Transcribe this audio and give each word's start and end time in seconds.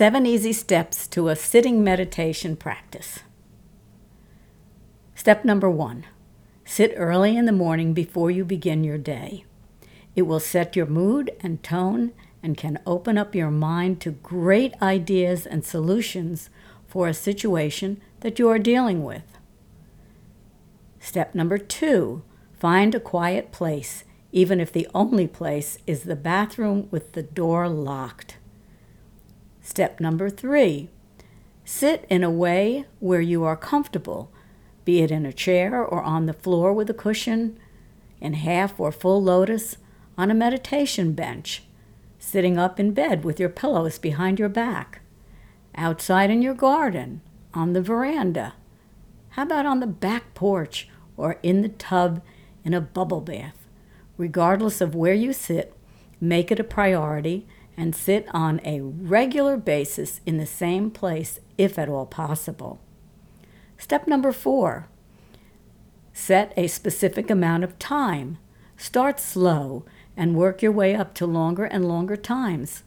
Seven 0.00 0.24
easy 0.24 0.54
steps 0.54 1.06
to 1.08 1.28
a 1.28 1.36
sitting 1.36 1.84
meditation 1.84 2.56
practice. 2.56 3.18
Step 5.14 5.44
number 5.44 5.68
one 5.68 6.06
sit 6.64 6.94
early 6.96 7.36
in 7.36 7.44
the 7.44 7.52
morning 7.52 7.92
before 7.92 8.30
you 8.30 8.42
begin 8.42 8.82
your 8.82 8.96
day. 8.96 9.44
It 10.16 10.22
will 10.22 10.40
set 10.40 10.74
your 10.74 10.86
mood 10.86 11.32
and 11.40 11.62
tone 11.62 12.12
and 12.42 12.56
can 12.56 12.78
open 12.86 13.18
up 13.18 13.34
your 13.34 13.50
mind 13.50 14.00
to 14.00 14.12
great 14.12 14.72
ideas 14.80 15.44
and 15.44 15.66
solutions 15.66 16.48
for 16.86 17.06
a 17.06 17.12
situation 17.12 18.00
that 18.20 18.38
you 18.38 18.48
are 18.48 18.58
dealing 18.58 19.04
with. 19.04 19.36
Step 20.98 21.34
number 21.34 21.58
two 21.58 22.22
find 22.58 22.94
a 22.94 23.00
quiet 23.00 23.52
place, 23.52 24.04
even 24.32 24.60
if 24.60 24.72
the 24.72 24.88
only 24.94 25.26
place 25.26 25.76
is 25.86 26.04
the 26.04 26.16
bathroom 26.16 26.88
with 26.90 27.12
the 27.12 27.22
door 27.22 27.68
locked. 27.68 28.38
Step 29.70 30.00
number 30.00 30.28
three 30.28 30.88
sit 31.64 32.04
in 32.10 32.24
a 32.24 32.28
way 32.30 32.86
where 32.98 33.20
you 33.20 33.44
are 33.44 33.56
comfortable, 33.56 34.28
be 34.84 35.00
it 35.00 35.12
in 35.12 35.24
a 35.24 35.32
chair 35.32 35.84
or 35.84 36.02
on 36.02 36.26
the 36.26 36.32
floor 36.32 36.72
with 36.72 36.90
a 36.90 36.94
cushion, 36.94 37.56
in 38.20 38.32
half 38.32 38.80
or 38.80 38.90
full 38.90 39.22
lotus, 39.22 39.76
on 40.18 40.28
a 40.28 40.34
meditation 40.34 41.12
bench, 41.12 41.62
sitting 42.18 42.58
up 42.58 42.80
in 42.80 42.90
bed 42.90 43.22
with 43.22 43.38
your 43.38 43.48
pillows 43.48 43.96
behind 43.96 44.40
your 44.40 44.48
back, 44.48 45.02
outside 45.76 46.30
in 46.30 46.42
your 46.42 46.54
garden, 46.54 47.20
on 47.54 47.72
the 47.72 47.80
veranda. 47.80 48.54
How 49.30 49.44
about 49.44 49.66
on 49.66 49.78
the 49.78 49.86
back 49.86 50.34
porch 50.34 50.88
or 51.16 51.38
in 51.44 51.62
the 51.62 51.68
tub 51.68 52.20
in 52.64 52.74
a 52.74 52.80
bubble 52.80 53.20
bath? 53.20 53.68
Regardless 54.16 54.80
of 54.80 54.96
where 54.96 55.14
you 55.14 55.32
sit, 55.32 55.72
make 56.20 56.50
it 56.50 56.58
a 56.58 56.64
priority 56.64 57.46
and 57.80 57.96
sit 57.96 58.26
on 58.34 58.60
a 58.62 58.82
regular 58.82 59.56
basis 59.56 60.20
in 60.26 60.36
the 60.36 60.44
same 60.44 60.90
place 60.90 61.40
if 61.56 61.78
at 61.78 61.88
all 61.88 62.04
possible. 62.04 62.78
Step 63.78 64.06
number 64.06 64.32
four 64.32 64.86
set 66.12 66.52
a 66.58 66.66
specific 66.66 67.30
amount 67.30 67.64
of 67.64 67.78
time. 67.78 68.36
Start 68.76 69.18
slow 69.18 69.86
and 70.14 70.36
work 70.36 70.60
your 70.60 70.72
way 70.72 70.94
up 70.94 71.14
to 71.14 71.24
longer 71.24 71.64
and 71.64 71.88
longer 71.88 72.16
times. 72.16 72.82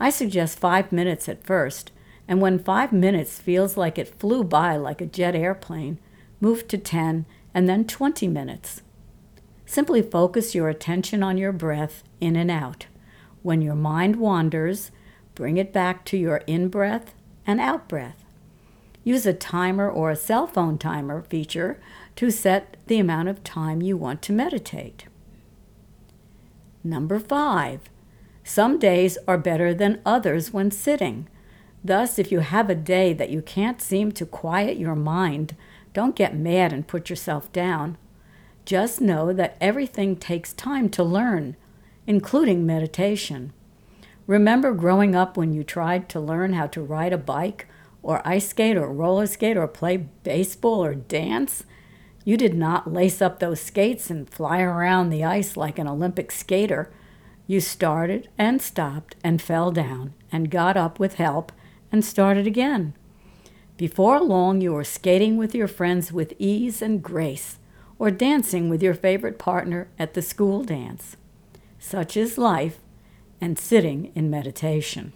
I 0.00 0.10
suggest 0.10 0.58
five 0.58 0.90
minutes 0.90 1.28
at 1.28 1.44
first, 1.44 1.92
and 2.26 2.40
when 2.40 2.58
five 2.58 2.92
minutes 2.92 3.38
feels 3.38 3.76
like 3.76 3.96
it 3.96 4.18
flew 4.18 4.42
by 4.42 4.76
like 4.76 5.00
a 5.00 5.06
jet 5.06 5.36
airplane, 5.36 6.00
move 6.40 6.66
to 6.66 6.78
10 6.78 7.26
and 7.54 7.68
then 7.68 7.86
20 7.86 8.26
minutes. 8.26 8.82
Simply 9.64 10.02
focus 10.02 10.52
your 10.52 10.68
attention 10.68 11.22
on 11.22 11.38
your 11.38 11.52
breath 11.52 12.02
in 12.20 12.34
and 12.34 12.50
out. 12.50 12.86
When 13.46 13.62
your 13.62 13.76
mind 13.76 14.16
wanders, 14.16 14.90
bring 15.36 15.56
it 15.56 15.72
back 15.72 16.04
to 16.06 16.16
your 16.16 16.38
in 16.48 16.66
breath 16.66 17.14
and 17.46 17.60
out 17.60 17.88
breath. 17.88 18.24
Use 19.04 19.24
a 19.24 19.32
timer 19.32 19.88
or 19.88 20.10
a 20.10 20.16
cell 20.16 20.48
phone 20.48 20.78
timer 20.78 21.22
feature 21.22 21.80
to 22.16 22.32
set 22.32 22.76
the 22.88 22.98
amount 22.98 23.28
of 23.28 23.44
time 23.44 23.82
you 23.82 23.96
want 23.96 24.20
to 24.22 24.32
meditate. 24.32 25.04
Number 26.82 27.20
five, 27.20 27.82
some 28.42 28.80
days 28.80 29.16
are 29.28 29.38
better 29.38 29.72
than 29.72 30.02
others 30.04 30.52
when 30.52 30.72
sitting. 30.72 31.28
Thus, 31.84 32.18
if 32.18 32.32
you 32.32 32.40
have 32.40 32.68
a 32.68 32.74
day 32.74 33.12
that 33.12 33.30
you 33.30 33.42
can't 33.42 33.80
seem 33.80 34.10
to 34.10 34.26
quiet 34.26 34.76
your 34.76 34.96
mind, 34.96 35.54
don't 35.92 36.16
get 36.16 36.36
mad 36.36 36.72
and 36.72 36.88
put 36.88 37.08
yourself 37.08 37.52
down. 37.52 37.96
Just 38.64 39.00
know 39.00 39.32
that 39.32 39.56
everything 39.60 40.16
takes 40.16 40.52
time 40.52 40.88
to 40.88 41.04
learn, 41.04 41.54
including 42.06 42.64
meditation. 42.64 43.52
Remember 44.26 44.72
growing 44.72 45.14
up 45.14 45.36
when 45.36 45.52
you 45.52 45.62
tried 45.62 46.08
to 46.08 46.20
learn 46.20 46.52
how 46.52 46.66
to 46.68 46.82
ride 46.82 47.12
a 47.12 47.18
bike, 47.18 47.66
or 48.02 48.26
ice 48.26 48.48
skate, 48.48 48.76
or 48.76 48.92
roller 48.92 49.26
skate, 49.26 49.56
or 49.56 49.68
play 49.68 49.96
baseball, 49.96 50.84
or 50.84 50.94
dance? 50.94 51.64
You 52.24 52.36
did 52.36 52.54
not 52.54 52.92
lace 52.92 53.22
up 53.22 53.38
those 53.38 53.60
skates 53.60 54.10
and 54.10 54.28
fly 54.28 54.60
around 54.60 55.10
the 55.10 55.24
ice 55.24 55.56
like 55.56 55.78
an 55.78 55.86
Olympic 55.86 56.32
skater. 56.32 56.92
You 57.46 57.60
started 57.60 58.28
and 58.36 58.60
stopped 58.60 59.14
and 59.22 59.40
fell 59.40 59.70
down 59.70 60.12
and 60.32 60.50
got 60.50 60.76
up 60.76 60.98
with 60.98 61.14
help 61.14 61.52
and 61.92 62.04
started 62.04 62.46
again. 62.46 62.94
Before 63.76 64.20
long, 64.20 64.60
you 64.60 64.72
were 64.72 64.84
skating 64.84 65.36
with 65.36 65.54
your 65.54 65.68
friends 65.68 66.12
with 66.12 66.34
ease 66.38 66.82
and 66.82 67.02
grace, 67.02 67.58
or 67.98 68.10
dancing 68.10 68.68
with 68.68 68.82
your 68.82 68.94
favorite 68.94 69.38
partner 69.38 69.88
at 69.98 70.14
the 70.14 70.22
school 70.22 70.64
dance. 70.64 71.16
Such 71.78 72.16
is 72.16 72.38
life 72.38 72.78
and 73.40 73.58
sitting 73.58 74.12
in 74.14 74.30
meditation. 74.30 75.12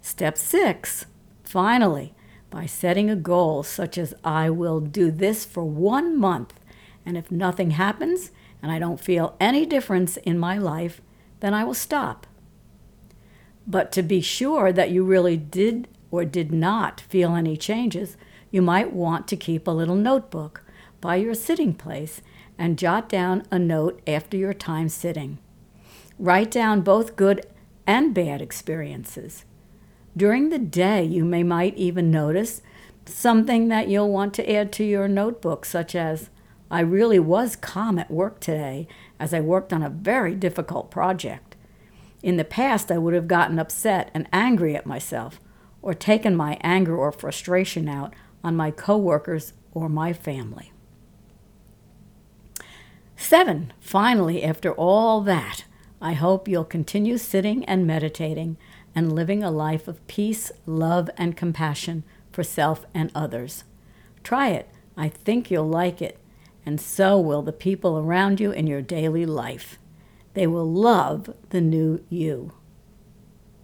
Step 0.00 0.36
six, 0.36 1.06
finally, 1.42 2.14
by 2.50 2.66
setting 2.66 3.10
a 3.10 3.16
goal 3.16 3.62
such 3.62 3.98
as 3.98 4.14
I 4.22 4.50
will 4.50 4.80
do 4.80 5.10
this 5.10 5.44
for 5.44 5.64
one 5.64 6.18
month, 6.18 6.54
and 7.04 7.16
if 7.16 7.30
nothing 7.30 7.72
happens 7.72 8.30
and 8.62 8.70
I 8.70 8.78
don't 8.78 9.00
feel 9.00 9.36
any 9.40 9.66
difference 9.66 10.16
in 10.18 10.38
my 10.38 10.56
life, 10.56 11.00
then 11.40 11.52
I 11.52 11.64
will 11.64 11.74
stop. 11.74 12.26
But 13.66 13.92
to 13.92 14.02
be 14.02 14.20
sure 14.20 14.72
that 14.72 14.90
you 14.90 15.04
really 15.04 15.36
did 15.36 15.88
or 16.10 16.24
did 16.24 16.52
not 16.52 17.00
feel 17.02 17.34
any 17.34 17.56
changes, 17.56 18.16
you 18.50 18.62
might 18.62 18.92
want 18.92 19.26
to 19.28 19.36
keep 19.36 19.66
a 19.66 19.72
little 19.72 19.96
notebook 19.96 20.62
by 21.00 21.16
your 21.16 21.34
sitting 21.34 21.74
place 21.74 22.22
and 22.58 22.78
jot 22.78 23.08
down 23.08 23.44
a 23.50 23.58
note 23.58 24.00
after 24.06 24.36
your 24.36 24.54
time 24.54 24.88
sitting. 24.88 25.38
Write 26.18 26.50
down 26.50 26.80
both 26.82 27.16
good 27.16 27.46
and 27.86 28.14
bad 28.14 28.40
experiences. 28.40 29.44
During 30.16 30.50
the 30.50 30.58
day, 30.58 31.02
you 31.02 31.24
may 31.24 31.42
might 31.42 31.76
even 31.76 32.10
notice 32.10 32.62
something 33.06 33.68
that 33.68 33.88
you'll 33.88 34.10
want 34.10 34.32
to 34.34 34.50
add 34.50 34.72
to 34.72 34.84
your 34.84 35.08
notebook, 35.08 35.64
such 35.64 35.94
as, 35.94 36.30
I 36.70 36.80
really 36.80 37.18
was 37.18 37.56
calm 37.56 37.98
at 37.98 38.10
work 38.10 38.40
today 38.40 38.88
as 39.18 39.34
I 39.34 39.40
worked 39.40 39.72
on 39.72 39.82
a 39.82 39.90
very 39.90 40.34
difficult 40.34 40.90
project. 40.90 41.56
In 42.22 42.36
the 42.36 42.44
past, 42.44 42.90
I 42.90 42.98
would 42.98 43.12
have 43.12 43.28
gotten 43.28 43.58
upset 43.58 44.10
and 44.14 44.28
angry 44.32 44.74
at 44.74 44.86
myself, 44.86 45.40
or 45.82 45.92
taken 45.92 46.34
my 46.34 46.58
anger 46.62 46.96
or 46.96 47.12
frustration 47.12 47.88
out 47.88 48.14
on 48.42 48.56
my 48.56 48.70
coworkers 48.70 49.52
or 49.72 49.88
my 49.88 50.12
family. 50.12 50.72
Seven, 53.24 53.72
finally, 53.80 54.44
after 54.44 54.74
all 54.74 55.22
that, 55.22 55.64
I 55.98 56.12
hope 56.12 56.46
you'll 56.46 56.62
continue 56.62 57.16
sitting 57.16 57.64
and 57.64 57.86
meditating 57.86 58.58
and 58.94 59.14
living 59.14 59.42
a 59.42 59.50
life 59.50 59.88
of 59.88 60.06
peace, 60.06 60.52
love, 60.66 61.08
and 61.16 61.34
compassion 61.34 62.04
for 62.30 62.42
self 62.42 62.84
and 62.92 63.10
others. 63.14 63.64
Try 64.22 64.50
it. 64.50 64.68
I 64.94 65.08
think 65.08 65.50
you'll 65.50 65.66
like 65.66 66.02
it, 66.02 66.18
and 66.66 66.78
so 66.78 67.18
will 67.18 67.40
the 67.40 67.50
people 67.50 67.98
around 67.98 68.40
you 68.40 68.50
in 68.52 68.66
your 68.66 68.82
daily 68.82 69.24
life. 69.24 69.78
They 70.34 70.46
will 70.46 70.70
love 70.70 71.34
the 71.48 71.62
new 71.62 72.04
you. 72.10 72.52